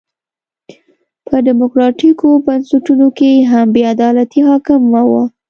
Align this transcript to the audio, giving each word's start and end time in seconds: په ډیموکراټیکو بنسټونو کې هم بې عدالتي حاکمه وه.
په 1.27 1.35
ډیموکراټیکو 1.47 2.29
بنسټونو 2.45 3.07
کې 3.17 3.31
هم 3.51 3.67
بې 3.73 3.83
عدالتي 3.93 4.41
حاکمه 4.49 5.01
وه. 5.09 5.23